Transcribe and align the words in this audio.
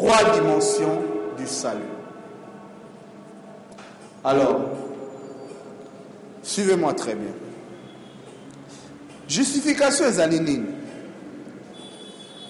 trois 0.00 0.32
dimensions 0.32 1.02
du 1.36 1.46
salut. 1.46 1.80
Alors, 4.24 4.70
suivez-moi 6.42 6.94
très 6.94 7.14
bien. 7.14 7.32
Justification 9.28 10.06
est 10.06 10.18
alinine. 10.18 10.66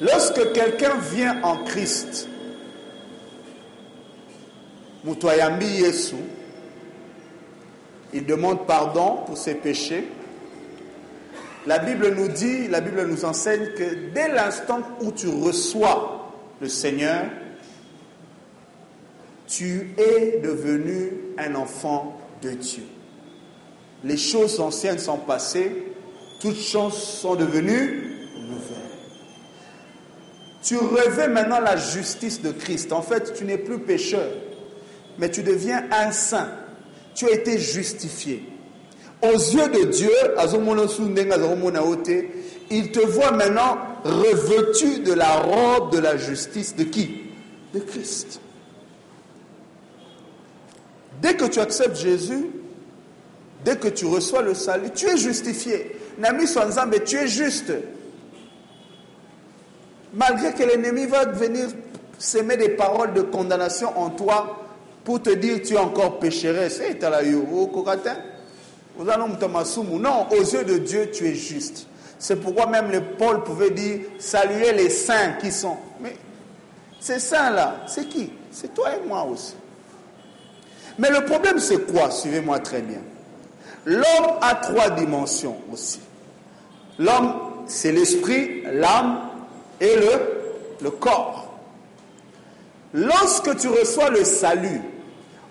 Lorsque 0.01 0.53
quelqu'un 0.53 0.97
vient 1.13 1.43
en 1.43 1.65
Christ, 1.65 2.29
il 8.13 8.27
demande 8.27 8.67
pardon 8.67 9.19
pour 9.27 9.37
ses 9.37 9.55
péchés. 9.55 10.07
La 11.67 11.79
Bible 11.79 12.15
nous 12.15 12.29
dit, 12.29 12.69
la 12.69 12.81
Bible 12.81 13.07
nous 13.07 13.25
enseigne 13.25 13.73
que 13.77 14.13
dès 14.15 14.29
l'instant 14.29 14.81
où 15.03 15.11
tu 15.11 15.27
reçois 15.29 16.33
le 16.61 16.69
Seigneur, 16.69 17.25
tu 19.51 19.95
es 19.99 20.41
devenu 20.43 21.13
un 21.37 21.57
enfant 21.57 22.17
de 22.41 22.51
Dieu. 22.51 22.85
Les 24.05 24.17
choses 24.17 24.61
anciennes 24.61 24.99
sont 24.99 25.19
passées, 25.19 25.93
toutes 26.41 26.61
choses 26.61 26.95
sont 26.95 27.35
devenues 27.35 28.29
nouvelles. 28.49 28.77
Tu 30.63 30.77
revêts 30.77 31.29
maintenant 31.29 31.61
la 31.61 31.77
justice 31.77 32.41
de 32.41 32.53
Christ. 32.53 32.93
En 32.93 33.03
fait, 33.03 33.35
tu 33.35 33.45
n'es 33.45 33.59
plus 33.59 33.81
pécheur, 33.81 34.31
mais 35.19 35.31
tu 35.31 35.43
deviens 35.43 35.85
un 35.91 36.13
saint. 36.13 36.49
Tu 37.15 37.27
as 37.27 37.33
été 37.33 37.59
justifié. 37.59 38.45
Aux 39.23 39.37
yeux 39.37 39.69
de 39.69 39.85
Dieu, 39.91 40.11
il 42.71 42.93
te 42.93 43.01
voit 43.01 43.33
maintenant 43.33 43.79
revêtu 44.05 45.01
de 45.01 45.13
la 45.13 45.37
robe 45.37 45.93
de 45.93 45.99
la 45.99 46.17
justice 46.17 46.77
de 46.77 46.85
qui? 46.85 47.23
De 47.75 47.81
Christ. 47.81 48.41
Dès 51.21 51.35
que 51.35 51.45
tu 51.45 51.61
acceptes 51.61 51.97
Jésus, 51.97 52.47
dès 53.65 53.77
que 53.77 53.89
tu 53.89 54.07
reçois 54.07 54.43
le 54.43 54.55
salut, 54.55 54.91
tu 54.95 55.07
es 55.07 55.17
justifié. 55.17 55.97
Nami 56.19 56.45
mais 56.89 57.01
tu 57.01 57.17
es 57.17 57.29
juste. 57.29 57.73
Malgré 60.13 60.53
que 60.53 60.63
l'ennemi 60.63 61.07
va 61.07 61.27
venir 61.27 61.69
s'aimer 62.19 62.57
des 62.57 62.71
paroles 62.71 63.15
de 63.15 63.23
condamnation 63.23 63.99
en 63.99 64.11
toi 64.11 64.67
pour 65.05 65.23
te 65.23 65.31
dire 65.31 65.63
tu 65.63 65.75
es 65.75 65.79
encore 65.79 66.19
pécheresse. 66.19 66.81
Non, 68.99 70.27
aux 70.31 70.43
yeux 70.43 70.65
de 70.65 70.79
Dieu, 70.79 71.11
tu 71.13 71.27
es 71.29 71.35
juste. 71.35 71.87
C'est 72.19 72.37
pourquoi 72.37 72.67
même 72.67 72.91
le 72.91 73.01
Paul 73.17 73.43
pouvait 73.45 73.71
dire 73.71 74.01
saluer 74.19 74.73
les 74.73 74.91
saints 74.91 75.33
qui 75.41 75.51
sont. 75.51 75.77
Mais 76.01 76.17
ces 77.01 77.19
saints-là, 77.19 77.85
c'est 77.87 78.09
qui? 78.09 78.31
C'est 78.51 78.75
toi 78.75 78.91
et 78.95 79.09
moi 79.09 79.25
aussi. 79.25 79.55
Mais 80.99 81.11
le 81.11 81.25
problème, 81.25 81.59
c'est 81.59 81.91
quoi? 81.91 82.11
Suivez-moi 82.11 82.59
très 82.61 82.83
bien. 82.83 83.01
L'homme 83.85 84.37
a 84.41 84.55
trois 84.57 84.91
dimensions 84.91 85.57
aussi. 85.73 86.01
L'homme, 86.99 87.33
c'est 87.67 87.93
l'esprit, 87.93 88.63
l'âme 88.73 89.21
et 89.81 89.95
le, 89.97 90.91
corps. 90.91 91.49
Lorsque 92.93 93.57
tu 93.57 93.69
reçois 93.69 94.11
le 94.11 94.25
salut, 94.25 94.81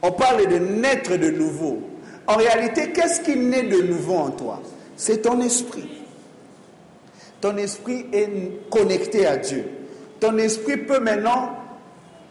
on 0.02 0.12
parle 0.12 0.48
de 0.48 0.58
naître 0.58 1.16
de 1.16 1.30
nouveau. 1.32 1.82
En 2.28 2.36
réalité, 2.36 2.92
qu'est-ce 2.92 3.22
qui 3.22 3.36
naît 3.36 3.64
de 3.64 3.82
nouveau 3.82 4.16
en 4.16 4.32
toi? 4.32 4.62
C'est 4.96 5.24
ton 5.24 5.42
esprit. 5.42 5.90
Ton 7.42 7.58
esprit 7.58 8.06
est 8.12 8.70
connecté 8.70 9.26
à 9.26 9.38
Dieu. 9.38 9.66
Ton 10.20 10.38
esprit 10.38 10.78
peut 10.78 11.00
maintenant 11.00 11.59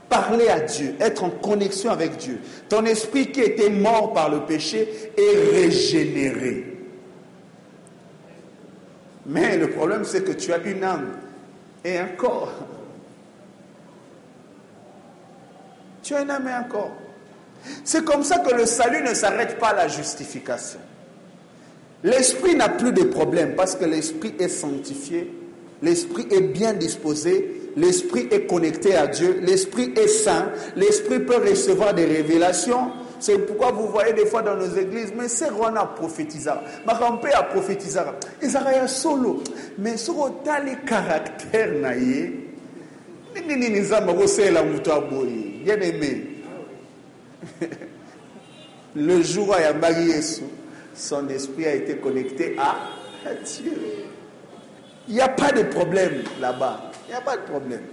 parler 0.09 0.49
à 0.49 0.61
Dieu, 0.61 0.95
être 1.01 1.25
en 1.25 1.31
connexion 1.31 1.91
avec 1.91 2.17
Dieu. 2.17 2.41
Ton 2.69 2.85
esprit 2.85 3.31
qui 3.31 3.41
était 3.41 3.71
mort 3.71 4.13
par 4.13 4.31
le 4.31 4.41
péché 4.41 5.13
est 5.17 5.53
régénéré. 5.55 6.65
Mais 9.27 9.59
le 9.59 9.71
problème, 9.71 10.05
c'est 10.05 10.25
que 10.25 10.33
tu 10.33 10.53
as 10.53 10.59
une 10.59 10.83
âme 10.83 11.19
et 11.85 11.99
un 11.99 12.09
corps. 12.09 12.53
Tu 16.03 16.15
as 16.15 16.23
une 16.23 16.31
âme 16.31 16.49
et 16.49 16.53
un 16.53 16.63
corps. 16.63 16.97
C'est 17.85 18.05
comme 18.05 18.23
ça 18.23 18.39
que 18.39 18.55
le 18.55 18.65
salut 18.65 19.03
ne 19.03 19.13
s'arrête 19.13 19.59
pas 19.59 19.69
à 19.69 19.75
la 19.75 19.89
justification. 19.89 20.81
L'esprit 22.03 22.55
n'a 22.55 22.69
plus 22.69 22.93
de 22.93 23.03
problème 23.03 23.55
parce 23.57 23.75
que 23.75 23.85
l'esprit 23.85 24.33
est 24.39 24.49
sanctifié, 24.49 25.33
l'esprit 25.83 26.27
est 26.31 26.41
bien 26.41 26.73
disposé, 26.73 27.58
l'esprit 27.79 28.29
est 28.31 28.47
connecté 28.47 28.97
à 28.97 29.07
Dieu, 29.07 29.39
l'esprit 29.43 29.93
est 29.97 30.09
saint, 30.09 30.51
l'esprit 30.77 31.21
peut 31.21 31.37
recevoir 31.37 31.95
des 31.95 32.05
révélations. 32.05 32.91
C'est 33.21 33.39
pourquoi 33.39 33.73
vous 33.73 33.89
voyez 33.89 34.13
des 34.13 34.27
fois 34.27 34.43
dans 34.43 34.57
nos 34.57 34.77
églises, 34.77 35.13
mais 35.17 35.29
c'est 35.29 35.49
qu'on 35.51 35.75
a 35.75 35.87
prophétisé. 35.87 36.51
Ma 36.87 36.95
grand-père 36.95 37.39
a 37.39 37.43
prophétisé. 37.45 38.01
Ils 38.43 38.57
ont 38.57 38.87
solo. 38.87 39.43
Mais 39.79 39.97
sur 39.97 40.27
le 40.27 40.87
caractère, 40.87 41.69
bien 45.65 45.81
aimé. 45.81 46.23
Le 48.97 49.23
jour 49.23 49.51
où 49.51 50.01
Yesu, 50.01 50.43
son 50.95 51.29
esprit 51.29 51.67
a 51.67 51.75
été 51.75 51.97
connecté 51.97 52.57
à 52.59 53.35
Dieu. 53.45 53.73
Il 55.09 55.15
n'y 55.15 55.21
a 55.21 55.29
pas 55.29 55.53
de 55.53 55.63
problème 55.63 56.23
là-bas. 56.41 56.88
Il 57.09 57.13
n'y 57.13 57.17
a 57.17 57.23
pas 57.23 57.39
de 57.39 57.43
problème. 57.43 57.85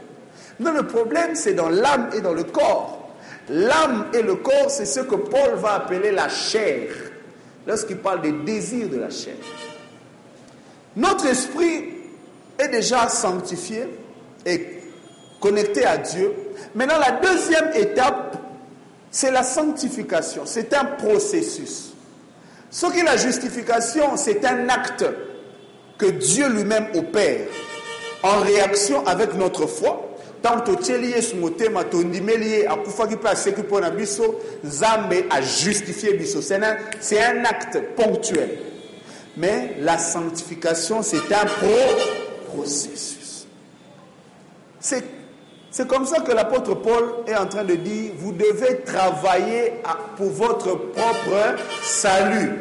Non, 0.60 0.74
le 0.74 0.86
problème, 0.86 1.36
c'est 1.36 1.54
dans 1.54 1.70
l'âme 1.70 2.10
et 2.14 2.20
dans 2.20 2.34
le 2.34 2.44
corps. 2.44 3.16
L'âme 3.48 4.08
et 4.14 4.22
le 4.22 4.36
corps, 4.36 4.70
c'est 4.70 4.86
ce 4.86 5.00
que 5.00 5.16
Paul 5.16 5.56
va 5.56 5.76
appeler 5.76 6.12
la 6.12 6.28
chair, 6.28 6.90
lorsqu'il 7.66 7.98
parle 7.98 8.22
des 8.22 8.34
désirs 8.34 8.90
de 8.90 8.98
la 8.98 9.10
chair. 9.10 9.36
Notre 10.98 11.28
esprit 11.28 11.94
est 12.60 12.68
déjà 12.68 13.08
sanctifié 13.08 13.88
et 14.46 14.82
connecté 15.40 15.86
à 15.86 15.98
Dieu. 15.98 16.34
Maintenant, 16.74 17.00
la 17.00 17.12
deuxième 17.12 17.72
étape, 17.74 18.38
c'est 19.12 19.32
la 19.32 19.44
sanctification. 19.44 20.44
C'est 20.46 20.74
un 20.74 20.86
processus. 20.86 21.94
Ce 22.70 22.86
qui 22.88 23.00
est 23.00 23.04
la 23.04 23.16
justification, 23.16 24.18
c'est 24.18 24.44
un 24.46 24.68
acte 24.68 25.06
que 25.98 26.08
Dieu 26.08 26.50
lui-même 26.50 26.88
opère 26.96 27.48
en 28.26 28.42
réaction 28.42 29.06
avec 29.06 29.36
notre 29.36 29.68
foi. 29.68 30.02
Tant 30.42 30.62
que 30.62 30.92
Yesu 30.92 31.38
motema 31.38 31.84
tondimeli 31.84 32.68
akufaki 32.68 33.16
pe 33.18 33.30
aseki 33.30 33.62
mpo 33.62 33.80
na 33.80 33.90
biso 33.90 34.36
nzambe 34.64 35.26
a 35.30 35.42
justifié 35.42 36.14
biso 36.14 36.40
c'est 36.40 36.62
un, 36.62 37.46
acte 37.46 37.80
ponctuel 37.96 38.50
mais 39.38 39.76
la 39.80 39.98
sanctification 39.98 41.02
c'est 41.02 41.34
un 41.34 41.46
pro 41.46 42.54
processus 42.54 43.48
c'est 44.80 45.04
c'est 45.72 45.88
comme 45.88 46.06
ça 46.06 46.22
que 46.22 46.32
l'apôtre 46.32 46.76
Paul 46.76 47.04
est 47.28 47.36
en 47.36 47.48
train 47.48 47.66
de 47.66 47.76
dire, 47.76 48.14
vous 48.18 48.32
devez 48.32 48.82
travailler 48.86 49.74
pour 50.16 50.30
votre 50.30 50.74
propre 50.74 51.58
salut. 51.84 52.52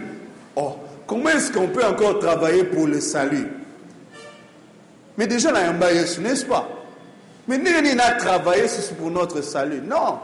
Oh, 0.56 0.72
comment 1.06 1.30
est-ce 1.30 1.52
qu'on 1.52 1.68
peut 1.68 1.84
encore 1.84 2.18
travailler 2.18 2.64
pour 2.64 2.88
le 2.88 3.00
salut? 3.00 3.63
Mais 5.16 5.26
déjà, 5.26 5.52
n'est-ce 5.52 6.44
pas? 6.44 6.68
Mais 7.46 7.58
nous, 7.58 7.70
on 7.70 7.98
a 7.98 8.12
travaillé 8.12 8.64
pour 8.98 9.10
notre 9.10 9.42
salut. 9.42 9.80
Non. 9.80 10.18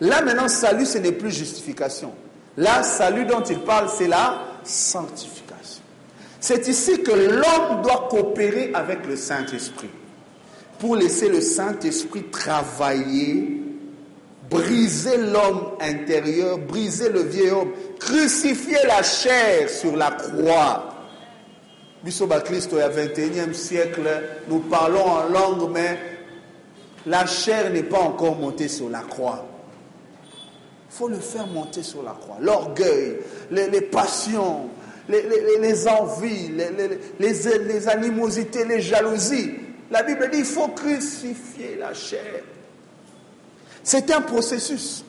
Là, 0.00 0.22
maintenant, 0.22 0.48
salut, 0.48 0.86
ce 0.86 0.98
n'est 0.98 1.12
plus 1.12 1.30
justification. 1.30 2.12
Là, 2.56 2.82
salut 2.82 3.24
dont 3.24 3.42
il 3.42 3.60
parle, 3.60 3.88
c'est 3.88 4.08
la 4.08 4.38
sanctification. 4.62 5.82
C'est 6.40 6.68
ici 6.68 7.02
que 7.02 7.12
l'homme 7.12 7.82
doit 7.82 8.08
coopérer 8.10 8.70
avec 8.74 9.06
le 9.06 9.16
Saint-Esprit 9.16 9.90
pour 10.78 10.96
laisser 10.96 11.28
le 11.28 11.40
Saint-Esprit 11.40 12.24
travailler, 12.30 13.62
briser 14.50 15.16
l'homme 15.16 15.72
intérieur, 15.80 16.58
briser 16.58 17.08
le 17.08 17.22
vieil 17.22 17.50
homme, 17.50 17.70
crucifier 17.98 18.78
la 18.86 19.02
chair 19.02 19.68
sur 19.68 19.96
la 19.96 20.10
croix. 20.10 20.95
Bisoba 22.06 22.40
Christ 22.40 22.72
au 22.72 22.76
21e 22.76 23.52
siècle, 23.52 24.08
nous 24.46 24.60
parlons 24.60 25.04
en 25.04 25.24
langue, 25.24 25.68
mais 25.72 25.98
la 27.04 27.26
chair 27.26 27.72
n'est 27.72 27.82
pas 27.82 27.98
encore 27.98 28.36
montée 28.36 28.68
sur 28.68 28.88
la 28.88 29.00
croix. 29.00 29.44
Il 30.88 30.96
faut 30.96 31.08
le 31.08 31.18
faire 31.18 31.48
monter 31.48 31.82
sur 31.82 32.04
la 32.04 32.12
croix. 32.12 32.36
L'orgueil, 32.40 33.18
les, 33.50 33.80
passions, 33.80 34.68
les, 35.08 35.88
envies, 35.88 36.52
les 37.18 37.88
animosités, 37.88 38.64
les 38.64 38.80
jalousies. 38.80 39.54
La 39.90 40.04
Bible 40.04 40.30
dit 40.30 40.38
il 40.38 40.44
faut 40.44 40.68
crucifier 40.68 41.74
la 41.76 41.92
chair. 41.92 42.44
C'est 43.82 44.12
un 44.12 44.20
processus. 44.20 45.04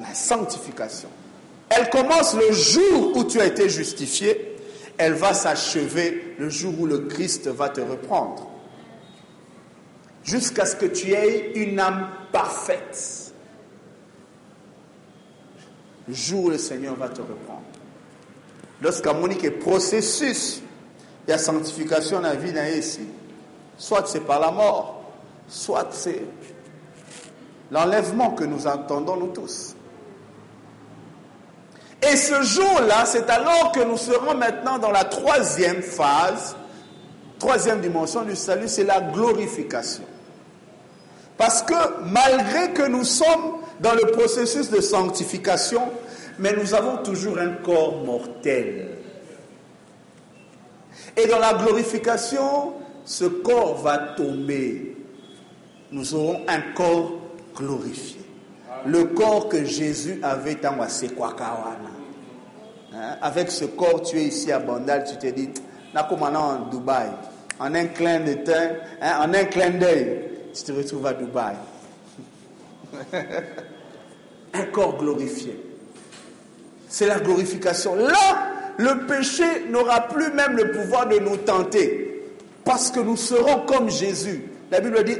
La 0.00 0.14
sanctification. 0.14 1.10
Elle 1.70 1.90
commence 1.90 2.34
le 2.34 2.52
jour 2.52 3.16
où 3.16 3.24
tu 3.24 3.40
as 3.40 3.46
été 3.46 3.68
justifié. 3.68 4.56
Elle 4.96 5.12
va 5.12 5.34
s'achever 5.34 6.34
le 6.38 6.48
jour 6.48 6.74
où 6.80 6.86
le 6.86 7.00
Christ 7.00 7.48
va 7.48 7.68
te 7.68 7.80
reprendre. 7.80 8.50
jusqu'à 10.24 10.66
ce 10.66 10.76
que 10.76 10.86
tu 10.86 11.12
aies 11.12 11.52
une 11.54 11.80
âme 11.80 12.08
parfaite. 12.32 13.32
Le 16.06 16.14
jour 16.14 16.44
où 16.44 16.50
le 16.50 16.58
Seigneur 16.58 16.94
va 16.96 17.08
te 17.08 17.20
reprendre. 17.20 17.62
Lorsqu'à 18.82 19.12
Monique 19.12 19.58
processus 19.58 20.60
de 21.26 21.32
la 21.32 21.38
sanctification 21.38 22.20
dans 22.20 22.28
la 22.28 22.34
vie 22.34 22.52
ici, 22.78 23.06
soit 23.78 24.06
c'est 24.06 24.20
par 24.20 24.40
la 24.40 24.50
mort, 24.50 25.02
soit 25.48 25.88
c'est 25.92 26.22
l'enlèvement 27.70 28.32
que 28.32 28.44
nous 28.44 28.66
entendons 28.66 29.16
nous 29.16 29.28
tous. 29.28 29.74
Et 32.10 32.16
ce 32.16 32.42
jour-là, 32.42 33.04
c'est 33.04 33.28
alors 33.28 33.72
que 33.72 33.80
nous 33.80 33.98
serons 33.98 34.34
maintenant 34.34 34.78
dans 34.78 34.90
la 34.90 35.04
troisième 35.04 35.82
phase, 35.82 36.56
troisième 37.38 37.80
dimension 37.80 38.22
du 38.22 38.34
salut, 38.34 38.68
c'est 38.68 38.84
la 38.84 39.00
glorification. 39.00 40.04
Parce 41.36 41.62
que 41.62 41.74
malgré 42.04 42.72
que 42.72 42.88
nous 42.88 43.04
sommes 43.04 43.58
dans 43.80 43.92
le 43.92 44.10
processus 44.12 44.70
de 44.70 44.80
sanctification, 44.80 45.82
mais 46.38 46.54
nous 46.56 46.74
avons 46.74 46.98
toujours 46.98 47.38
un 47.38 47.50
corps 47.62 48.02
mortel. 48.04 48.88
Et 51.16 51.26
dans 51.26 51.38
la 51.38 51.54
glorification, 51.54 52.74
ce 53.04 53.24
corps 53.24 53.76
va 53.82 53.98
tomber. 54.16 54.96
Nous 55.92 56.14
aurons 56.14 56.40
un 56.48 56.60
corps 56.74 57.12
glorifié. 57.54 58.20
Le 58.86 59.04
corps 59.04 59.48
que 59.48 59.64
Jésus 59.64 60.20
avait 60.22 60.54
dans 60.54 60.76
Wasekwakawana. 60.78 61.97
Hein? 62.94 63.16
Avec 63.20 63.50
ce 63.50 63.64
corps, 63.64 64.02
tu 64.02 64.18
es 64.18 64.24
ici 64.24 64.50
à 64.52 64.58
Bandal, 64.58 65.04
tu 65.04 65.16
te 65.16 65.26
dis, 65.26 65.50
en 65.94 66.70
Dubaï. 66.70 67.08
En 67.60 67.74
un 67.74 67.86
clin 67.86 68.22
hein, 69.02 69.18
en 69.20 69.34
un 69.34 69.44
clin 69.44 69.70
d'œil, 69.70 70.20
tu 70.54 70.62
te 70.62 70.72
retrouves 70.72 71.06
à 71.06 71.12
Dubaï. 71.12 71.56
un 74.54 74.64
corps 74.66 74.96
glorifié. 74.96 75.58
C'est 76.88 77.06
la 77.06 77.18
glorification. 77.18 77.94
Là, 77.96 78.48
le 78.78 79.06
péché 79.06 79.66
n'aura 79.68 80.08
plus 80.08 80.30
même 80.32 80.56
le 80.56 80.70
pouvoir 80.70 81.08
de 81.08 81.18
nous 81.18 81.36
tenter. 81.38 82.24
Parce 82.64 82.90
que 82.90 83.00
nous 83.00 83.16
serons 83.16 83.66
comme 83.66 83.90
Jésus. 83.90 84.44
La 84.70 84.80
Bible 84.80 85.02
dit 85.04 85.16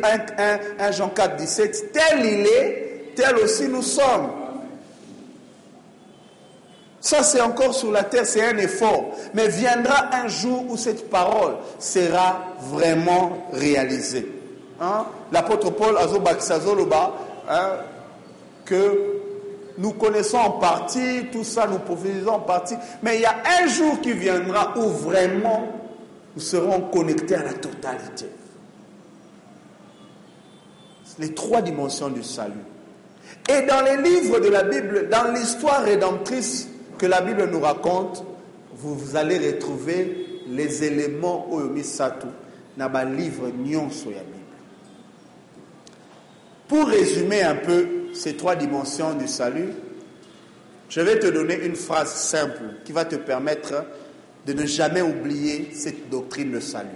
1, 0.79 0.93
Jean 0.93 1.09
4, 1.09 1.37
17, 1.37 1.93
tel 1.93 2.25
il 2.25 2.47
est, 2.47 3.15
tel 3.17 3.37
aussi 3.37 3.67
nous 3.69 3.83
sommes. 3.83 4.31
Ça, 7.01 7.23
c'est 7.23 7.41
encore 7.41 7.75
sur 7.75 7.93
la 7.93 8.03
terre, 8.03 8.27
c'est 8.27 8.45
un 8.45 8.57
effort. 8.59 9.11
Mais 9.35 9.49
viendra 9.49 10.15
un 10.17 10.29
jour 10.29 10.65
où 10.69 10.77
cette 10.77 11.09
parole 11.11 11.55
sera 11.79 12.41
vraiment 12.71 13.47
réalisée. 13.53 14.27
Hein? 14.81 15.07
L'apôtre 15.33 15.71
Paul, 15.71 15.97
hein, 17.49 17.71
que 18.65 19.19
nous 19.79 19.93
connaissons 19.93 20.39
en 20.39 20.51
partie, 20.53 21.27
tout 21.31 21.45
ça, 21.45 21.69
nous 21.69 21.79
prophétisons 21.79 22.33
en 22.33 22.41
partie. 22.41 22.75
Mais 23.03 23.17
il 23.17 23.23
y 23.23 23.27
a 23.27 23.37
un 23.63 23.67
jour 23.69 24.01
qui 24.01 24.13
viendra 24.13 24.77
où 24.77 24.89
vraiment 24.89 25.69
nous 26.35 26.43
serons 26.43 26.81
connectés 26.83 27.37
à 27.37 27.45
la 27.45 27.53
totalité. 27.53 28.27
Les 31.21 31.35
trois 31.35 31.63
dimensions 31.63 32.09
du 32.09 32.23
salut. 32.23 32.55
Et 33.49 33.63
dans 33.63 33.81
les 33.83 33.97
livres 33.97 34.41
de 34.41 34.49
la 34.49 34.63
Bible, 34.63 35.09
dans 35.09 35.33
l'histoire 35.33 35.83
rédemptrice 35.83 36.69
que 36.99 37.07
la 37.07 37.21
Bible 37.21 37.49
nous 37.51 37.61
raconte, 37.61 38.25
vous, 38.75 39.17
allez 39.17 39.39
retrouver 39.53 40.43
les 40.49 40.85
éléments 40.85 41.51
au 41.51 41.61
Satu 41.83 42.27
dans 42.77 42.89
le 42.89 43.17
livre 43.17 43.49
Nyon 43.51 43.89
la 44.07 44.11
Bible. 44.11 44.39
Pour 46.69 46.87
résumer 46.89 47.43
un 47.43 47.57
peu 47.57 47.89
ces 48.13 48.37
trois 48.37 48.57
dimensions 48.57 49.15
du 49.15 49.27
salut, 49.27 49.71
je 50.89 51.01
vais 51.01 51.19
te 51.19 51.27
donner 51.27 51.65
une 51.65 51.77
phrase 51.77 52.15
simple 52.15 52.63
qui 52.85 52.93
va 52.93 53.05
te 53.05 53.17
permettre 53.17 53.85
de 54.47 54.53
ne 54.53 54.67
jamais 54.67 55.03
oublier 55.03 55.71
cette 55.73 56.09
doctrine 56.09 56.53
de 56.53 56.61
salut. 56.61 56.89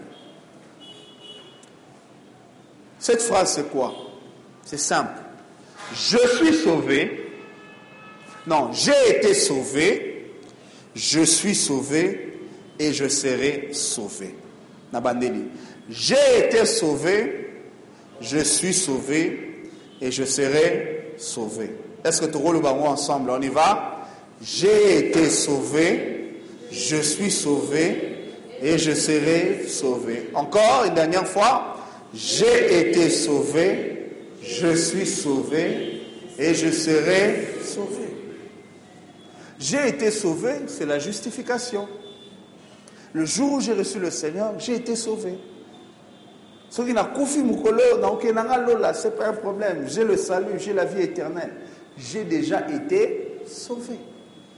Cette 2.98 3.22
phrase, 3.22 3.54
c'est 3.54 3.70
quoi? 3.70 3.92
C'est 4.64 4.78
simple. 4.78 5.20
Je 5.92 6.18
suis 6.36 6.54
sauvé. 6.54 7.21
Non, 8.46 8.70
j'ai 8.72 9.16
été 9.18 9.34
sauvé. 9.34 10.08
Je 10.94 11.22
suis 11.22 11.54
sauvé 11.54 12.34
et 12.78 12.92
je 12.92 13.08
serai 13.08 13.68
sauvé. 13.72 14.34
Nabandeli. 14.92 15.44
J'ai 15.88 16.46
été 16.46 16.66
sauvé. 16.66 17.48
Je 18.20 18.38
suis 18.38 18.74
sauvé 18.74 19.62
et 20.00 20.10
je 20.10 20.24
serai 20.24 21.14
sauvé. 21.16 21.70
Est-ce 22.04 22.20
que 22.20 22.26
tu 22.26 22.36
roules 22.36 22.60
le 22.60 22.66
ensemble? 22.66 23.30
On 23.30 23.40
y 23.40 23.48
va? 23.48 24.06
J'ai 24.42 24.98
été 24.98 25.30
sauvé, 25.30 26.34
je 26.72 26.96
suis 26.96 27.30
sauvé 27.30 27.96
et 28.60 28.76
je 28.76 28.92
serai 28.92 29.68
sauvé. 29.68 30.30
Encore 30.34 30.84
une 30.86 30.94
dernière 30.94 31.26
fois. 31.26 31.76
J'ai 32.14 32.88
été 32.90 33.08
sauvé, 33.08 34.10
je 34.42 34.74
suis 34.76 35.06
sauvé 35.06 36.02
et 36.38 36.52
je 36.52 36.70
serai 36.70 37.48
sauvé. 37.64 38.01
J'ai 39.62 39.88
été 39.90 40.10
sauvé, 40.10 40.54
c'est 40.66 40.86
la 40.86 40.98
justification. 40.98 41.86
Le 43.12 43.24
jour 43.24 43.52
où 43.52 43.60
j'ai 43.60 43.74
reçu 43.74 44.00
le 44.00 44.10
Seigneur, 44.10 44.54
j'ai 44.58 44.74
été 44.74 44.96
sauvé. 44.96 45.34
Ce 46.68 46.82
qui 46.82 46.92
n'a 46.92 47.12
c'est 48.94 49.16
pas 49.16 49.28
un 49.28 49.32
problème. 49.34 49.84
J'ai 49.86 50.02
le 50.02 50.16
salut, 50.16 50.58
j'ai 50.58 50.72
la 50.72 50.84
vie 50.84 51.02
éternelle. 51.02 51.52
J'ai 51.96 52.24
déjà 52.24 52.66
été 52.68 53.38
sauvé. 53.46 53.94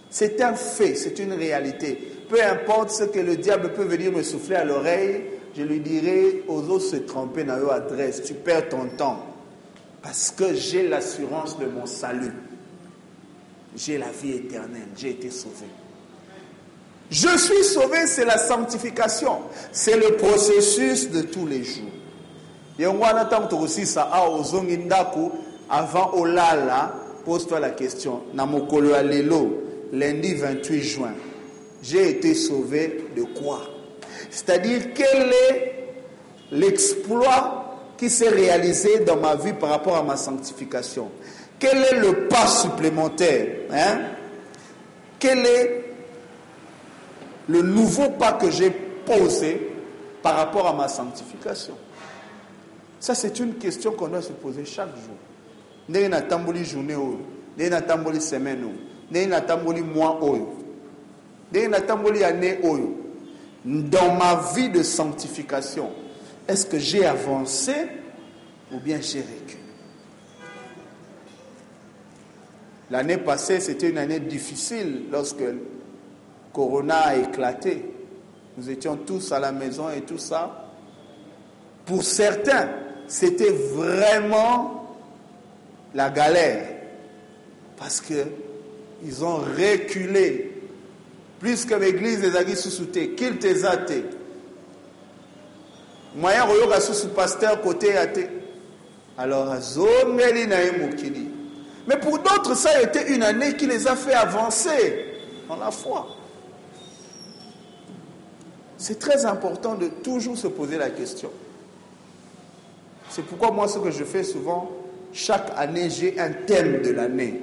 C'est 0.08 0.40
un 0.40 0.54
fait, 0.54 0.94
c'est 0.94 1.18
une 1.18 1.34
réalité. 1.34 1.98
Peu 2.26 2.42
importe 2.42 2.88
ce 2.88 3.04
que 3.04 3.20
le 3.20 3.36
diable 3.36 3.74
peut 3.74 3.84
venir 3.84 4.10
me 4.10 4.22
souffler 4.22 4.56
à 4.56 4.64
l'oreille, 4.64 5.24
je 5.54 5.64
lui 5.64 5.80
dirai 5.80 6.44
autres 6.48 6.78
se 6.78 6.96
tromper 6.96 7.44
dans 7.44 7.56
leur 7.56 7.72
adresse. 7.72 8.22
Tu 8.22 8.32
perds 8.32 8.70
ton 8.70 8.86
temps. 8.96 9.22
Parce 10.00 10.30
que 10.30 10.54
j'ai 10.54 10.88
l'assurance 10.88 11.58
de 11.58 11.66
mon 11.66 11.84
salut. 11.84 12.32
J'ai 13.76 13.99
la 13.99 14.11
vie 14.11 14.32
éternelle. 14.32 14.88
J'ai 14.97 15.11
été 15.11 15.31
sauvé. 15.31 15.67
Je 17.11 17.37
suis 17.38 17.65
sauvé, 17.65 18.06
c'est 18.06 18.25
la 18.25 18.38
sanctification. 18.38 19.38
C'est 19.73 19.97
le 19.97 20.17
processus 20.17 21.11
de 21.11 21.23
tous 21.23 21.47
les 21.47 21.62
jours 21.65 21.91
yango 22.78 23.02
wana 23.02 23.25
ntango 23.25 23.47
tokosisa 23.47 24.09
avant 25.71 26.11
olala 26.14 26.93
pose-toi 27.25 27.61
la 27.61 27.71
question 27.71 28.23
lundi 29.93 30.35
28 30.35 30.81
juin 30.83 31.14
j'ai 31.85 32.09
été 32.11 32.35
sauvé 32.35 33.04
de 33.14 33.25
quoi? 33.38 33.61
C'est-à-dire 34.31 34.95
quel 34.95 35.31
est 35.50 35.85
l'exploit 36.50 37.93
qui 37.99 38.09
s'est 38.09 38.31
réalisé 38.31 39.00
dans 39.00 39.16
ma 39.16 39.37
vie 39.37 39.52
par 39.52 39.69
rapport 39.69 39.97
à 39.97 40.02
ma 40.02 40.16
sanctification? 40.16 41.11
Quel 41.64 41.83
est 41.83 41.99
le 41.99 42.28
pas 42.28 42.47
supplémentaire 42.47 43.47
hein? 43.73 44.00
quel 45.18 45.38
est 45.47 45.85
le 47.49 47.62
nouveau 47.62 48.11
pas 48.11 48.33
que 48.33 48.50
j'ai 48.50 48.71
posé 48.71 49.71
par 50.23 50.37
rapport 50.37 50.66
à 50.66 50.75
ma 50.75 50.88
sanctification? 50.88 51.75
Ça, 53.00 53.14
c'est 53.14 53.38
une 53.38 53.54
question 53.54 53.92
qu'on 53.92 54.09
doit 54.09 54.21
se 54.21 54.33
poser 54.33 54.66
chaque 54.66 54.94
jour. 54.94 55.16
ndenge 55.88 56.09
natamboli 56.11 56.64
journée 56.66 56.97
semaine 58.21 58.66
mois 59.94 60.21
année 62.25 62.61
dans 63.64 64.14
ma 64.14 64.52
vie 64.54 64.68
de 64.68 64.83
sanctification 64.83 65.90
est-ce 66.47 66.66
que 66.66 66.78
j'ai 66.78 67.06
avancé 67.06 67.73
ou 68.71 68.78
bien 68.80 69.00
j'ai 69.00 69.21
reculé? 69.21 69.63
L'année 72.94 73.18
passée 73.18 73.60
c'était 73.60 73.90
une 73.90 73.98
année 73.98 74.20
difficile 74.20 75.04
lorsque 75.10 75.40
le 75.40 75.58
corona 76.52 76.96
a 76.96 77.16
éclaté 77.16 77.84
nous 78.56 78.70
étions 78.70 78.96
tous 78.96 79.32
à 79.32 79.38
la 79.38 79.52
maison 79.52 79.90
et 79.90 80.02
tout 80.02 80.18
ça 80.18 80.70
pour 81.84 82.02
certains 82.02 82.68
c'était 83.06 83.50
vraiment 83.50 84.84
la 85.94 86.10
galère. 86.10 86.66
Parce 87.76 88.00
qu'ils 88.00 89.24
ont 89.24 89.36
reculé. 89.36 90.50
Plus 91.40 91.64
que 91.64 91.74
l'église 91.74 92.20
des 92.20 92.36
Agis 92.36 92.56
sous-souté, 92.56 93.10
qu'il 93.10 93.38
te 93.38 93.66
athée. 93.66 94.04
Moyen 96.16 96.44
royoka 96.44 96.80
sous 96.80 97.08
pasteur 97.08 97.60
côté 97.60 97.96
athée. 97.96 98.28
Alors, 99.18 99.54
mais 101.87 101.99
pour 101.99 102.19
d'autres, 102.19 102.55
ça 102.55 102.71
a 102.71 102.83
été 102.83 103.12
une 103.12 103.23
année 103.23 103.57
qui 103.57 103.67
les 103.67 103.87
a 103.87 103.97
fait 103.97 104.14
avancer 104.14 105.07
dans 105.49 105.57
la 105.57 105.71
foi. 105.71 106.09
C'est 108.79 108.99
très 108.99 109.25
important 109.25 109.75
de 109.75 109.88
toujours 109.88 110.37
se 110.37 110.47
poser 110.47 110.76
la 110.76 110.91
question. 110.91 111.31
C'est 113.11 113.23
pourquoi 113.23 113.50
moi, 113.50 113.69
ce 113.69 113.79
que 113.79 113.91
je 113.91 114.05
fais 114.05 114.25
souvent, 114.25 114.71
chaque 115.12 115.53
année, 115.57 115.88
j'ai 115.88 116.19
un 116.19 116.31
thème 116.33 116.83
de 116.83 116.91
l'année. 116.91 117.41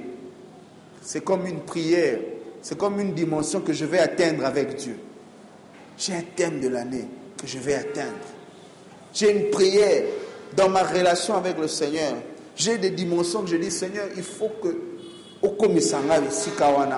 C'est 1.00 1.24
comme 1.24 1.46
une 1.46 1.60
prière, 1.60 2.18
c'est 2.60 2.76
comme 2.76 3.00
une 3.00 3.14
dimension 3.14 3.60
que 3.60 3.72
je 3.72 3.84
vais 3.84 3.98
atteindre 3.98 4.44
avec 4.44 4.76
Dieu. 4.76 4.98
J'ai 5.96 6.14
un 6.14 6.22
thème 6.36 6.60
de 6.60 6.68
l'année 6.68 7.08
que 7.36 7.46
je 7.46 7.58
vais 7.58 7.74
atteindre. 7.74 8.12
J'ai 9.14 9.30
une 9.30 9.50
prière 9.50 10.04
dans 10.56 10.68
ma 10.68 10.82
relation 10.82 11.34
avec 11.36 11.58
le 11.58 11.68
Seigneur. 11.68 12.14
J'ai 12.56 12.78
des 12.78 12.90
dimensions 12.90 13.42
que 13.42 13.48
je 13.48 13.56
dis, 13.56 13.70
Seigneur, 13.70 14.06
il 14.16 14.22
faut 14.22 14.50
que, 14.62 14.68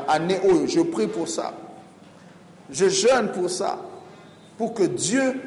année 0.08 0.40
je 0.66 0.80
prie 0.80 1.06
pour 1.06 1.28
ça. 1.28 1.54
Je 2.70 2.88
jeûne 2.88 3.30
pour 3.32 3.50
ça. 3.50 3.78
Pour 4.58 4.74
que 4.74 4.84
Dieu 4.84 5.40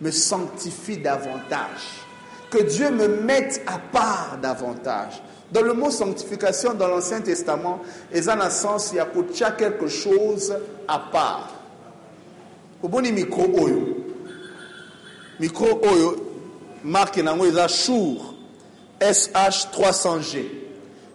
me 0.00 0.10
sanctifie 0.10 0.98
davantage. 0.98 2.04
Que 2.50 2.62
Dieu 2.62 2.90
me 2.90 3.08
mette 3.22 3.62
à 3.66 3.78
part 3.78 4.38
davantage. 4.40 5.22
Dans 5.52 5.62
le 5.62 5.72
mot 5.72 5.90
sanctification 5.90 6.74
dans 6.74 6.88
l'Ancien 6.88 7.20
Testament, 7.20 7.80
il 8.14 8.24
y 8.24 8.28
a 8.28 8.42
un 8.42 8.50
sens, 8.50 8.92
il 8.92 8.96
y 8.96 9.42
a 9.44 9.50
quelque 9.52 9.88
chose 9.88 10.54
à 10.86 10.98
part. 10.98 11.58
oboni 12.82 13.12
micro 13.12 13.42
oyo 13.42 13.96
micro 15.40 15.80
oyo 15.82 16.16
marque 16.84 17.22
nango 17.22 17.44
Shure 17.68 17.68
SH 17.68 18.37
300G 19.00 20.44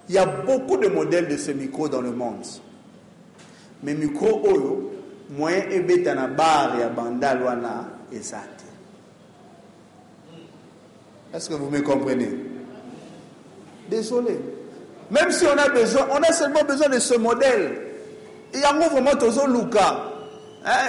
il 0.09 0.15
y 0.15 0.17
a 0.17 0.25
beaucoup 0.25 0.77
de 0.77 0.87
modèles 0.87 1.27
de 1.27 1.37
ce 1.37 1.51
micro 1.51 1.87
dans 1.87 2.01
le 2.01 2.11
monde. 2.11 2.45
Mais 3.83 3.93
micro 3.93 4.41
oyo 4.43 4.91
moyen 5.29 5.71
ebeta 5.71 6.13
na 6.13 6.27
bar 6.27 6.77
ya 6.79 6.91
est-ce 11.33 11.49
que 11.49 11.55
vous 11.55 11.69
me 11.69 11.81
comprenez? 11.81 12.29
Désolé. 13.89 14.39
Même 15.09 15.31
si 15.31 15.45
on 15.45 15.57
a 15.57 15.67
besoin 15.69 16.07
on 16.11 16.21
a 16.21 16.31
seulement 16.31 16.63
besoin 16.63 16.89
de 16.89 16.99
ce 16.99 17.15
modèle. 17.15 17.81
Yango 18.53 18.89
vraiment 18.91 19.15
tozoluka 19.15 20.11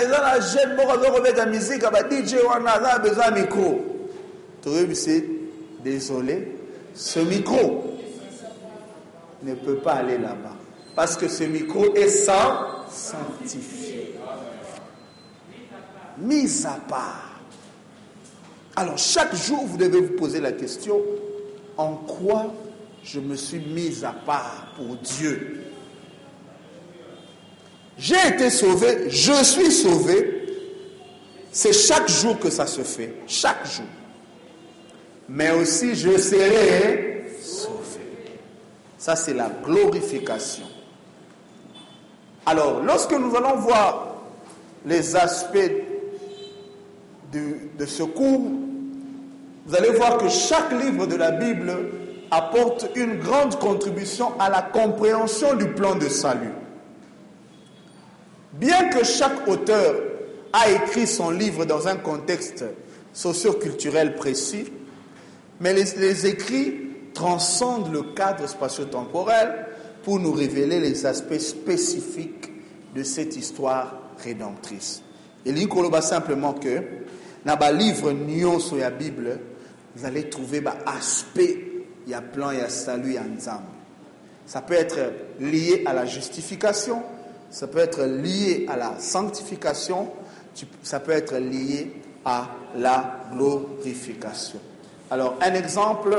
eza 0.03 0.19
na 0.21 0.41
jeune 0.41 0.77
moko 0.77 0.99
aza 0.99 1.11
kobeta 1.11 1.47
misike 1.47 1.91
ba 1.91 2.03
dj 2.03 2.37
wana 2.47 2.79
na 2.81 2.99
besoin 2.99 3.31
micro. 3.31 3.81
Désolé 5.83 6.49
ce 6.95 7.21
micro 7.21 7.99
ne 9.43 9.55
peut 9.55 9.77
pas 9.77 9.95
aller 9.95 10.19
là-bas 10.19 10.57
parce 10.95 11.17
que 11.17 11.29
ce 11.29 11.45
micro 11.45 11.95
est 11.95 12.09
sans 12.09 12.87
sanctifié 12.89 14.15
mis 16.19 16.65
à 16.65 16.79
part 16.89 17.41
alors 18.77 18.99
chaque 18.99 19.35
jour 19.35 19.65
vous 19.67 19.77
devez 19.77 20.01
vous 20.01 20.17
poser 20.17 20.41
la 20.41 20.53
question 20.53 21.01
en 21.77 21.95
quoi 21.95 22.53
je 23.05 23.21
me 23.21 23.37
suis 23.37 23.59
mis 23.59 24.05
à 24.05 24.13
part 24.13 24.73
pour 24.77 24.97
Dieu? 24.97 25.63
J'ai 27.99 28.29
été 28.29 28.51
sauvé, 28.51 29.11
je 29.11 29.45
suis 29.45 29.71
sauvé. 29.71 30.41
C'est 31.53 31.73
chaque 31.73 32.09
jour 32.09 32.39
que 32.41 32.51
ça 32.51 32.67
se 32.67 32.81
fait, 32.81 33.15
chaque 33.29 33.65
jour. 33.67 33.85
Mais 35.29 35.51
aussi, 35.53 35.95
je 35.95 36.19
serai 36.19 37.27
sauvé. 37.41 38.01
Ça, 38.99 39.17
c'est 39.17 39.35
la 39.35 39.51
glorification. 39.65 40.67
Alors, 42.47 42.83
lorsque 42.83 43.13
nous 43.13 43.35
allons 43.35 43.57
voir 43.57 44.17
les 44.85 45.17
aspects 45.17 45.73
de, 47.33 47.87
ce 47.87 48.03
cours, 48.03 48.51
vous 49.67 49.75
allez 49.75 49.91
voir 49.91 50.19
que 50.19 50.29
chaque 50.29 50.73
livre 50.73 51.07
de 51.07 51.17
la 51.17 51.31
Bible 51.31 51.73
apporte 52.31 52.91
une 52.95 53.19
grande 53.19 53.59
contribution 53.59 54.39
à 54.39 54.51
la 54.51 54.63
compréhension 54.63 55.55
du 55.55 55.69
plan 55.69 55.95
de 55.95 56.09
salut. 56.09 56.53
Bien 58.53 58.89
que 58.91 59.05
chaque 59.05 59.49
auteur 59.49 59.95
a 60.53 60.71
écrit 60.71 61.07
son 61.07 61.31
livre 61.31 61.65
dans 61.65 61.89
un 61.89 61.97
contexte 61.97 62.65
socio-culturel 63.13 64.15
précis, 64.15 64.67
mais 65.61 65.73
les, 65.73 66.27
écrits 66.27 66.81
transcendent 67.13 67.93
le 67.93 68.03
cadre 68.15 68.49
spatio-temporel 68.49 69.67
pour 70.03 70.19
nous 70.19 70.33
révéler 70.33 70.81
les 70.81 71.07
aspects 71.07 71.39
spécifiques 71.39 72.51
de 72.95 73.03
cette 73.03 73.37
histoire 73.37 73.95
rédemptrice. 74.23 75.03
Et 75.47 75.53
l'Ikoloba 75.53 76.01
simplement 76.01 76.55
que 76.55 76.83
dans 77.45 77.59
le 77.61 77.77
livre 77.77 78.59
sur 78.59 78.77
la 78.77 78.91
Bible, 78.91 79.39
vous 79.95 80.05
allez 80.05 80.29
trouver 80.29 80.63
un 80.67 80.91
aspect, 80.91 81.85
y 82.07 82.15
a 82.15 82.21
plan, 82.21 82.51
y 82.51 82.61
a 82.61 82.69
salut, 82.69 83.15
y 83.15 83.19
a 83.19 83.23
ensemble. 83.23 83.67
Ça 84.47 84.61
peut 84.61 84.75
être 84.75 84.99
lié 85.41 85.83
à 85.87 85.93
la 85.93 86.05
justification, 86.05 87.03
ça 87.51 87.67
peut 87.67 87.79
être 87.79 88.05
lié 88.05 88.67
à 88.69 88.77
la 88.77 88.99
sanctification, 88.99 90.11
ça 90.83 91.01
peut 91.01 91.13
être 91.13 91.37
lié 91.37 91.93
à 92.25 92.49
la 92.77 93.29
glorification. 93.33 94.61
Alors, 95.11 95.37
un 95.41 95.55
exemple, 95.55 96.17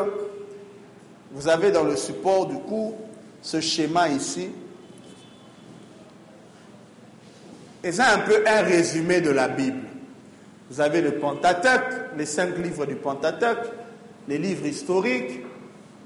vous 1.32 1.48
avez 1.48 1.72
dans 1.72 1.84
le 1.84 1.96
support 1.96 2.48
du 2.48 2.58
cours 2.60 2.98
ce 3.42 3.60
schéma 3.60 4.10
ici. 4.10 4.50
Et 7.84 7.92
c'est 7.92 8.02
un 8.02 8.20
peu 8.20 8.44
un 8.48 8.62
résumé 8.62 9.22
de 9.22 9.30
la 9.30 9.48
Bible. 9.48 9.82
Vous 10.70 10.82
avez 10.82 11.02
le 11.02 11.20
Pentateuque, 11.20 12.12
les 12.18 12.26
cinq 12.26 12.58
livres 12.58 12.86
du 12.86 12.96
Pentateuque, 12.96 13.72
les 14.28 14.40
livres 14.40 14.66
historiques, 14.66 15.42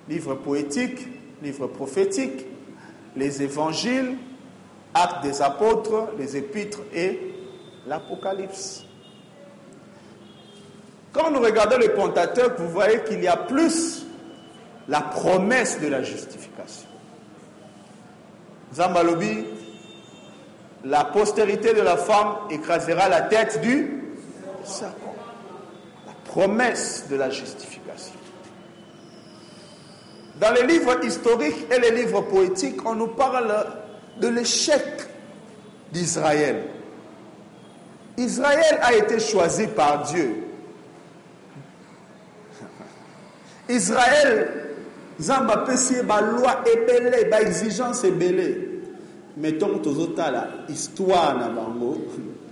livres 0.09 0.35
poétiques, 0.35 1.07
livres 1.41 1.67
prophétiques, 1.67 2.45
les 3.15 3.41
évangiles, 3.41 4.17
Actes 4.93 5.23
des 5.23 5.41
apôtres, 5.41 6.09
les 6.17 6.35
épîtres 6.35 6.81
et 6.93 7.33
l'Apocalypse. 7.87 8.88
Quand 11.11 11.31
nous 11.31 11.39
regardons 11.39 11.77
le 11.77 11.93
Pentateuque, 11.93 12.59
vous 12.59 12.69
voyez 12.69 13.01
qu'il 13.03 13.23
y 13.23 13.27
a 13.27 13.37
plus 13.37 14.05
la 14.87 15.01
promesse 15.01 15.79
de 15.79 15.87
la 15.87 16.03
justification. 16.03 16.87
Zambalobi, 18.73 19.45
la 20.85 21.05
postérité 21.05 21.73
de 21.73 21.81
la 21.81 21.97
femme 21.97 22.35
écrasera 22.49 23.09
la 23.09 23.21
tête 23.21 23.61
du 23.61 24.03
serpent. 24.63 25.15
La 26.05 26.13
promesse 26.25 27.05
de 27.09 27.15
la 27.15 27.29
justification. 27.29 28.13
Dans 30.39 30.53
les 30.53 30.63
livres 30.63 31.03
historiques 31.03 31.65
et 31.71 31.79
les 31.79 31.91
livres 31.91 32.21
poétiques, 32.21 32.85
on 32.85 32.95
nous 32.95 33.07
parle 33.07 33.65
de 34.21 34.27
l'échec 34.27 34.83
d'Israël. 35.91 36.63
Israël 38.17 38.79
a 38.81 38.93
été 38.93 39.19
choisi 39.19 39.67
par 39.67 40.03
Dieu. 40.03 40.38
Israël, 43.69 44.51
Zamba 45.19 45.65
pesi 45.65 46.01
ba 46.03 46.21
loi 46.21 46.63
ebele, 46.65 47.29
ba 47.29 47.41
exigence 47.41 48.03
ebele. 48.03 48.67
Mettons 49.37 49.79
tozotala 49.79 50.65
histoire 50.67 51.37
na 51.37 51.49
bango, 51.49 51.97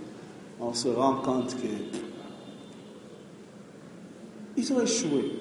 on 0.60 0.72
se 0.72 0.88
rend 0.88 1.16
compte 1.16 1.54
que 1.56 1.98
ils 4.56 4.72
ont 4.72 4.80
échoué. 4.80 5.32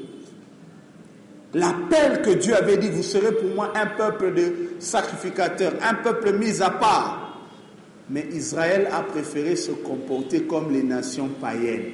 L'appel 1.54 2.22
que 2.22 2.32
Dieu 2.32 2.56
avait 2.56 2.78
dit, 2.78 2.90
vous 2.90 3.02
serez 3.04 3.32
pour 3.32 3.50
moi 3.56 3.74
un 3.76 3.88
peuple 3.88 4.34
de 4.34 4.54
sacrificateurs, 4.80 5.74
un 5.82 5.96
peuple 5.96 6.34
mis 6.34 6.62
à 6.62 6.70
part. 6.70 7.24
Mais 8.10 8.28
Israël 8.32 8.88
a 8.92 9.02
préféré 9.02 9.56
se 9.56 9.72
comporter 9.72 10.44
comme 10.44 10.72
les 10.72 10.84
nations 10.84 11.30
païennes. 11.42 11.92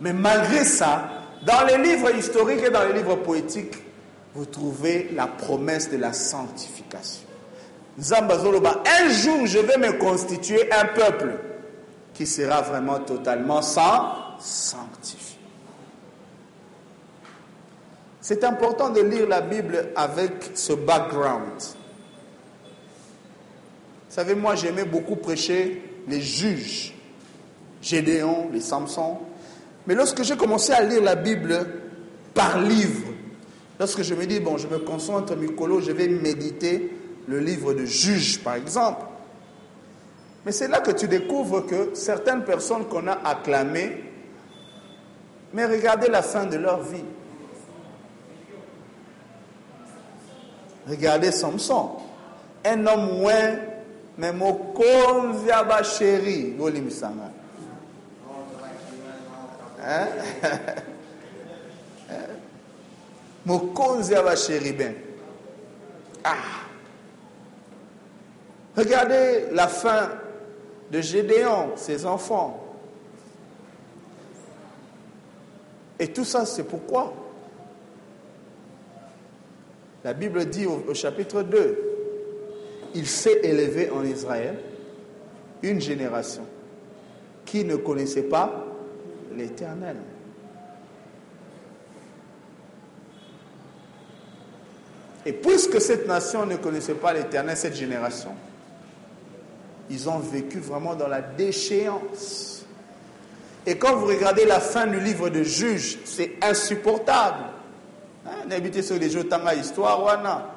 Mais 0.00 0.12
malgré 0.12 0.64
ça, 0.64 1.21
dans 1.42 1.66
les 1.66 1.78
livres 1.78 2.14
historiques 2.14 2.62
et 2.64 2.70
dans 2.70 2.84
les 2.84 2.94
livres 2.94 3.16
poétiques, 3.16 3.74
vous 4.34 4.46
trouvez 4.46 5.10
la 5.12 5.26
promesse 5.26 5.90
de 5.90 5.96
la 5.96 6.12
sanctification. 6.12 7.26
Un 7.98 9.08
jour 9.10 9.46
je 9.46 9.58
vais 9.58 9.76
me 9.76 9.98
constituer 9.98 10.72
un 10.72 10.86
peuple 10.86 11.38
qui 12.14 12.26
sera 12.26 12.62
vraiment 12.62 13.00
totalement 13.00 13.60
sans 13.60 14.14
sanctifié. 14.38 15.38
C'est 18.20 18.44
important 18.44 18.90
de 18.90 19.00
lire 19.00 19.28
la 19.28 19.40
Bible 19.40 19.88
avec 19.96 20.52
ce 20.54 20.72
background. 20.72 21.60
Vous 24.08 24.14
savez, 24.16 24.34
moi 24.34 24.54
j'aimais 24.54 24.84
beaucoup 24.84 25.16
prêcher 25.16 25.82
les 26.06 26.20
juges, 26.20 26.94
Gédéon, 27.82 28.48
les 28.52 28.60
Samson. 28.60 29.18
Mais 29.86 29.94
lorsque 29.94 30.22
j'ai 30.22 30.36
commencé 30.36 30.72
à 30.72 30.82
lire 30.82 31.02
la 31.02 31.14
Bible 31.14 31.66
par 32.34 32.60
livre, 32.60 33.08
lorsque 33.78 34.02
je 34.02 34.14
me 34.14 34.26
dis, 34.26 34.40
bon, 34.40 34.56
je 34.56 34.68
me 34.68 34.78
concentre, 34.78 35.34
Mikolo, 35.36 35.80
je 35.80 35.92
vais 35.92 36.08
méditer 36.08 36.96
le 37.26 37.38
livre 37.38 37.74
de 37.74 37.84
juges, 37.84 38.40
par 38.40 38.54
exemple. 38.54 39.04
Mais 40.44 40.52
c'est 40.52 40.68
là 40.68 40.80
que 40.80 40.90
tu 40.90 41.08
découvres 41.08 41.66
que 41.66 41.90
certaines 41.94 42.44
personnes 42.44 42.86
qu'on 42.86 43.06
a 43.06 43.12
acclamées 43.24 44.12
Mais 45.52 45.66
regardez 45.66 46.08
la 46.08 46.22
fin 46.22 46.46
de 46.46 46.56
leur 46.56 46.82
vie. 46.82 47.04
Regardez 50.88 51.30
Samson. 51.30 51.90
Un 52.64 52.86
homme 52.86 53.18
moins, 53.18 53.56
mais 54.18 54.32
aba 55.52 55.82
chéri? 55.82 56.54
mokonzi 63.46 64.14
aba 64.14 64.36
chéri 64.36 64.72
ben. 64.72 64.94
Ah. 66.24 66.36
Regardez 68.76 69.46
la 69.52 69.68
fin 69.68 70.10
de 70.90 71.00
Gédéon, 71.00 71.76
ses 71.76 72.04
enfants. 72.06 72.58
Et 75.98 76.08
tout 76.08 76.24
ça, 76.24 76.46
c'est 76.46 76.64
pourquoi? 76.64 77.12
La 80.04 80.14
Bible 80.14 80.46
dit 80.46 80.66
au, 80.66 80.84
au 80.88 80.94
chapitre 80.94 81.42
2, 81.42 81.78
il 82.94 83.06
s'est 83.06 83.40
élevé 83.42 83.90
en 83.90 84.04
Israël 84.04 84.58
une 85.62 85.80
génération 85.80 86.44
qui 87.44 87.64
ne 87.64 87.76
connaissait 87.76 88.24
pas 88.24 88.71
l'Éternel. 89.36 89.96
Et 95.24 95.32
puisque 95.32 95.80
cette 95.80 96.06
nation 96.08 96.46
ne 96.46 96.56
connaissait 96.56 96.94
pas 96.94 97.12
l'Éternel, 97.12 97.56
cette 97.56 97.76
génération, 97.76 98.32
ils 99.88 100.08
ont 100.08 100.18
vécu 100.18 100.58
vraiment 100.58 100.94
dans 100.94 101.06
la 101.08 101.20
déchéance. 101.20 102.66
Et 103.66 103.76
quand 103.76 103.94
vous 103.96 104.06
regardez 104.06 104.44
la 104.44 104.58
fin 104.58 104.86
du 104.86 104.98
livre 104.98 105.28
de 105.28 105.42
Juges, 105.44 105.98
c'est 106.04 106.32
insupportable. 106.42 107.44
Hein, 108.26 108.46
N'habitez 108.48 108.82
sur 108.82 108.98
les 108.98 109.10
jeux 109.10 109.24
Tanga 109.24 109.54
Histoire, 109.54 110.02
wana. 110.02 110.48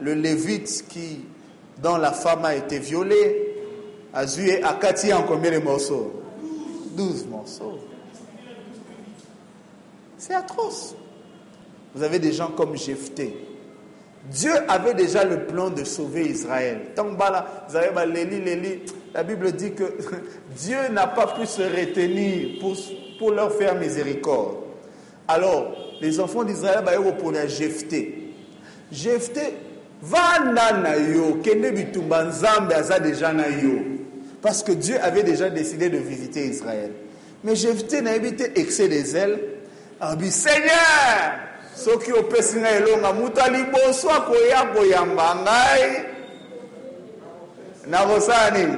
Le 0.00 0.14
Lévite 0.14 0.86
qui, 0.88 1.24
dont 1.82 1.96
la 1.96 2.12
femme 2.12 2.44
a 2.44 2.54
été 2.54 2.78
violée, 2.78 3.56
a 4.12 4.26
joué 4.26 4.62
à 4.62 4.74
Kati 4.74 5.12
en 5.12 5.24
combien 5.24 5.50
de 5.50 5.58
morceaux 5.58 6.23
12 6.96 7.26
morceaux. 7.26 7.78
C'est 10.18 10.34
atroce. 10.34 10.94
Vous 11.94 12.02
avez 12.02 12.18
des 12.18 12.32
gens 12.32 12.48
comme 12.48 12.76
Jephthé. 12.76 13.36
Dieu 14.30 14.52
avait 14.68 14.94
déjà 14.94 15.24
le 15.24 15.44
plan 15.44 15.68
de 15.70 15.84
sauver 15.84 16.26
Israël. 16.26 16.92
Tambala, 16.94 17.66
vous 17.68 17.76
avez 17.76 17.90
Léli, 18.06 18.40
Léli. 18.40 18.80
La 19.12 19.22
Bible 19.22 19.52
dit 19.52 19.72
que 19.72 19.84
Dieu 20.56 20.78
n'a 20.90 21.06
pas 21.06 21.26
pu 21.28 21.46
se 21.46 21.62
retenir 21.62 22.58
pour, 22.60 22.74
pour 23.18 23.32
leur 23.32 23.52
faire 23.52 23.74
miséricorde. 23.74 24.56
Alors, 25.28 25.76
les 26.00 26.18
enfants 26.20 26.42
d'Israël, 26.44 26.82
bah, 26.84 26.92
ils 26.96 27.12
pour 27.16 27.32
Jephthé. 27.34 28.32
Jephthé, 28.90 29.54
va 30.02 30.38
na 30.44 30.96
yo, 30.96 31.40
kende 31.42 31.72
nzambe 31.72 32.74
déjà 33.02 33.32
na 33.32 33.48
yo. 33.48 33.93
Parce 34.44 34.62
que 34.62 34.72
Dieu 34.72 34.96
avait 35.00 35.22
déjà 35.22 35.48
décidé 35.48 35.88
de 35.88 35.96
visiter 35.96 36.44
Israël. 36.44 36.92
Mais 37.42 37.56
Jephthé 37.56 38.02
n'a 38.02 38.14
évité 38.14 38.52
excès 38.60 38.88
des 38.88 39.16
ailes. 39.16 39.40
Ah, 39.98 40.14
dit, 40.14 40.30
Seigneur, 40.30 41.32
soki 41.74 42.12
opesi 42.12 42.58
ngai 42.58 42.76
elonga 42.76 43.12
moto 43.12 43.40
ya 43.40 43.48
liboso 43.48 44.10
akoya 44.10 44.66
koyamba 44.74 45.34
ngai 45.42 46.04
nakosala 47.88 48.50
nini 48.50 48.76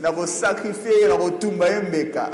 nakosakrifie 0.00 1.00
ye 1.00 1.08
nakotumba 1.08 1.68
ye 1.68 1.80
mbeka. 1.80 2.30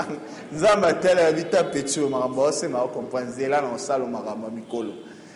Nzambe 0.53 0.87
atala 0.87 1.21
ya 1.21 1.31
bita 1.31 1.63
petio 1.63 2.09
makambo 2.09 2.45
aosenga 2.45 2.83
akompra 2.83 3.21
nzela 3.21 3.61
na 3.61 3.67
kosala 3.69 4.05
makambo 4.05 4.47
ya 4.47 4.85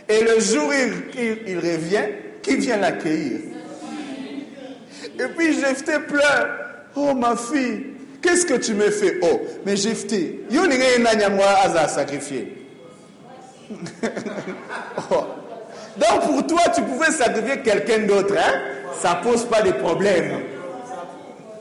et 0.10 0.23
le 0.23 0.39
jour 0.39 0.71
il, 0.73 1.19
il, 1.19 1.38
il 1.47 1.58
revient 1.58 2.06
qui 2.41 2.58
vient 2.58 2.78
l'accueillir? 2.78 3.48
Et 5.19 5.27
puis 5.36 5.60
Jephthé 5.60 5.99
pleure 6.08 6.47
oh 6.95 7.13
ma 7.13 7.36
fille 7.36 7.99
Qu'est-ce 8.21 8.45
que 8.45 8.55
tu 8.55 8.73
me 8.73 8.89
fais? 8.89 9.19
Oh, 9.21 9.41
mais 9.65 9.77
Jephthé, 9.77 10.41
yo 10.51 10.65
ninga 10.67 10.99
nanya 10.99 11.29
moi 11.29 11.45
aza 11.63 11.88
sacrifier. 11.88 12.53
oh. 15.12 15.23
Donc 15.97 16.25
pour 16.25 16.47
toi, 16.47 16.62
tu 16.75 16.82
pouvais 16.82 17.12
sacrifier 17.12 17.62
quelqu'un 17.62 17.99
d'autre, 17.99 18.36
hein? 18.38 18.60
Ça 18.99 19.15
pose 19.23 19.45
pas 19.45 19.62
de 19.62 19.71
problème. 19.71 20.41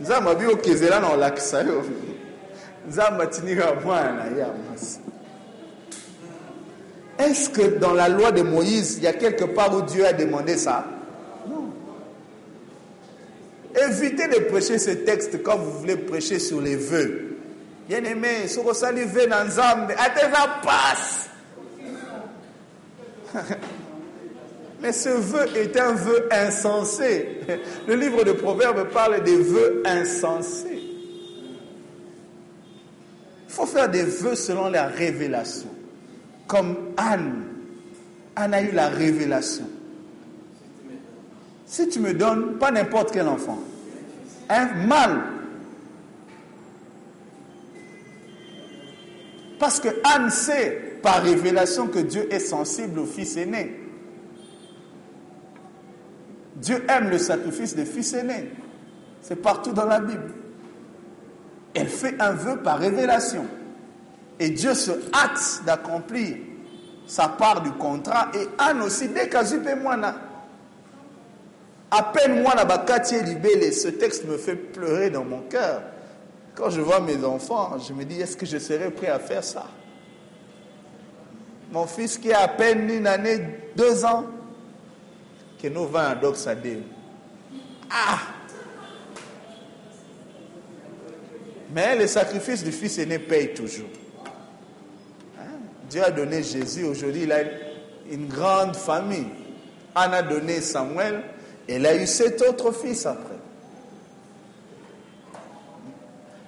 Nzamba 0.00 0.34
bi 0.34 0.46
okezela. 0.46 1.00
Est-ce 7.18 7.50
que 7.50 7.78
dans 7.78 7.92
la 7.92 8.08
loi 8.08 8.32
de 8.32 8.42
Moïse, 8.42 8.96
il 8.98 9.04
y 9.04 9.06
a 9.06 9.12
quelque 9.12 9.44
part 9.44 9.74
où 9.76 9.82
Dieu 9.82 10.06
a 10.06 10.12
demandé 10.12 10.56
ça? 10.56 10.84
Évitez 13.86 14.28
de 14.28 14.44
prêcher 14.44 14.78
ce 14.78 14.90
texte 14.90 15.42
quand 15.42 15.56
vous 15.58 15.80
voulez 15.80 15.96
prêcher 15.96 16.38
sur 16.38 16.60
les 16.60 16.76
vœux. 16.76 17.36
Bien 17.88 18.04
aimé, 18.04 18.46
ce 18.48 18.60
que 18.60 18.74
ça 18.74 18.92
lui 18.92 19.04
veut 19.04 19.26
dans 19.26 19.48
Zambé, 19.48 19.94
à 19.94 20.10
passe. 20.62 21.30
Mais 24.80 24.92
ce 24.92 25.08
vœu 25.08 25.46
est 25.56 25.76
un 25.78 25.92
vœu 25.92 26.28
insensé. 26.30 27.40
Le 27.86 27.94
livre 27.94 28.24
de 28.24 28.32
Proverbes 28.32 28.88
parle 28.90 29.22
des 29.24 29.36
vœux 29.36 29.82
insensés. 29.84 30.82
Il 33.48 33.54
faut 33.54 33.66
faire 33.66 33.88
des 33.88 34.04
vœux 34.04 34.34
selon 34.36 34.68
la 34.68 34.86
révélation. 34.86 35.70
Comme 36.46 36.76
Anne. 36.96 37.44
Anne 38.36 38.54
a 38.54 38.62
eu 38.62 38.70
la 38.72 38.88
révélation. 38.88 39.68
Si 41.68 41.86
tu 41.86 42.00
me 42.00 42.14
donnes 42.14 42.56
pas 42.56 42.70
n'importe 42.70 43.12
quel 43.12 43.28
enfant, 43.28 43.58
un 44.48 44.64
mâle, 44.86 45.20
parce 49.58 49.78
que 49.78 49.88
Anne 50.02 50.30
sait 50.30 50.98
par 51.02 51.22
révélation 51.22 51.88
que 51.88 51.98
Dieu 51.98 52.26
est 52.32 52.38
sensible 52.38 52.98
au 53.00 53.04
fils 53.04 53.36
aîné. 53.36 53.78
Dieu 56.56 56.82
aime 56.88 57.10
le 57.10 57.18
sacrifice 57.18 57.76
des 57.76 57.84
fils 57.84 58.14
aînés. 58.14 58.50
C'est 59.20 59.36
partout 59.36 59.72
dans 59.72 59.84
la 59.84 60.00
Bible. 60.00 60.32
Elle 61.74 61.88
fait 61.88 62.18
un 62.18 62.32
vœu 62.32 62.56
par 62.62 62.78
révélation. 62.78 63.44
Et 64.40 64.48
Dieu 64.48 64.72
se 64.72 64.92
hâte 65.12 65.64
d'accomplir 65.66 66.38
sa 67.06 67.28
part 67.28 67.60
du 67.60 67.72
contrat. 67.72 68.30
Et 68.34 68.48
Anne 68.56 68.80
aussi, 68.80 69.08
dès 69.08 69.28
qu'elle 69.28 69.80
moi 69.82 69.96
à 71.90 72.02
peine 72.02 72.42
moi, 72.42 72.54
la 72.54 72.64
bakati 72.64 73.22
libellé, 73.22 73.72
ce 73.72 73.88
texte 73.88 74.24
me 74.26 74.36
fait 74.36 74.56
pleurer 74.56 75.10
dans 75.10 75.24
mon 75.24 75.40
cœur. 75.42 75.82
Quand 76.54 76.70
je 76.70 76.80
vois 76.80 77.00
mes 77.00 77.24
enfants, 77.24 77.78
je 77.78 77.92
me 77.92 78.04
dis, 78.04 78.20
est-ce 78.20 78.36
que 78.36 78.44
je 78.44 78.58
serais 78.58 78.90
prêt 78.90 79.08
à 79.08 79.18
faire 79.18 79.44
ça? 79.44 79.66
Mon 81.70 81.86
fils 81.86 82.18
qui 82.18 82.32
a 82.32 82.40
à 82.40 82.48
peine 82.48 82.90
une 82.90 83.06
année, 83.06 83.40
deux 83.76 84.04
ans, 84.04 84.24
que 85.62 85.68
nous 85.68 85.86
va 85.86 86.10
un 86.10 86.14
doxadé. 86.16 86.78
Ah 87.90 88.18
Mais 91.70 91.96
le 91.96 92.06
sacrifice 92.06 92.64
du 92.64 92.72
fils 92.72 92.98
aîné 92.98 93.18
paye 93.18 93.52
toujours. 93.52 93.88
Hein? 95.38 95.58
Dieu 95.90 96.02
a 96.02 96.10
donné 96.10 96.42
Jésus, 96.42 96.84
aujourd'hui 96.84 97.22
il 97.24 97.32
a 97.32 97.40
une 98.10 98.26
grande 98.26 98.74
famille. 98.74 99.28
Anne 99.94 100.14
a 100.14 100.22
donné 100.22 100.60
Samuel, 100.60 101.22
elle 101.68 101.86
a 101.86 101.94
eu 101.94 102.06
sept 102.06 102.42
autres 102.42 102.72
fils 102.72 103.04
après. 103.06 103.36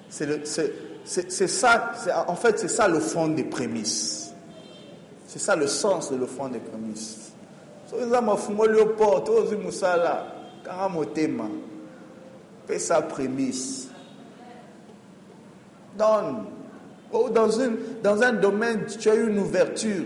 C'est 0.08 1.46
ça, 1.48 1.92
en 2.26 2.34
fait, 2.34 2.58
c'est 2.58 2.68
ça 2.68 2.88
le 2.88 3.00
fond 3.00 3.28
des 3.28 3.44
prémices. 3.44 4.32
C'est 5.26 5.38
ça 5.38 5.54
le 5.54 5.66
sens 5.66 6.10
de 6.10 6.16
le 6.16 6.26
fond 6.26 6.48
des 6.48 6.58
prémices. 6.58 7.32
Fais 12.66 12.78
sa 12.78 13.02
prémisse. 13.02 13.88
Donne. 15.96 16.44
Oh, 17.12 17.28
dans, 17.28 17.50
une, 17.50 17.76
dans 18.02 18.22
un 18.22 18.32
domaine, 18.32 18.86
tu 18.86 19.08
as 19.10 19.14
une 19.14 19.38
ouverture. 19.38 20.04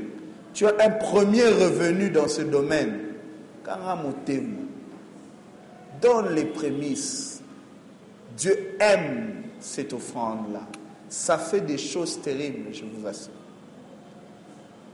Tu 0.55 0.67
as 0.67 0.75
un 0.81 0.91
premier 0.91 1.45
revenu 1.45 2.11
dans 2.11 2.29
ce 2.29 2.43
domaine. 2.43 3.01
Karamotema 3.65 4.64
donne 6.05 6.35
les 6.35 6.45
prémices. 6.45 7.41
Dieu 8.37 8.77
aime 8.79 9.45
cette 9.59 9.93
offrande-là. 9.93 10.61
Ça 11.09 11.39
fait 11.39 11.63
des 11.63 11.79
choses 11.79 12.21
terribles, 12.21 12.73
je 12.73 12.85
vous 12.85 13.07
assure. 13.07 13.33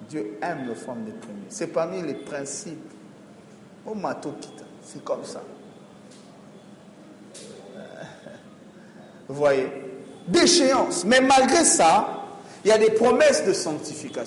Dieu 0.08 0.38
aime 0.42 0.68
l'offrande 0.68 1.04
des 1.04 1.12
prémices. 1.12 1.46
C'est 1.48 1.68
parmi 1.68 2.02
les 2.02 2.14
principes. 2.14 2.78
Au 3.86 3.94
matokita, 3.94 4.64
c'est 4.82 5.02
comme 5.02 5.24
ça. 5.24 5.42
Vous 9.26 9.34
voyez 9.36 9.68
d'échéance. 10.28 11.04
Mais 11.04 11.20
malgré 11.20 11.64
ça, 11.64 12.24
il 12.64 12.68
y 12.68 12.72
a 12.72 12.78
des 12.78 12.90
promesses 12.90 13.44
de 13.46 13.52
sanctification. 13.52 14.24